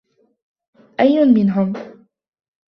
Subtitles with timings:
[0.99, 1.73] أيّ منهم؟